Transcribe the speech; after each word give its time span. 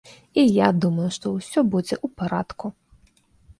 І 0.43 0.45
я 0.45 0.69
думаю, 0.85 1.05
што 1.19 1.35
ўсё 1.35 1.59
будзе 1.75 1.95
ў 2.05 2.17
парадку! 2.23 2.65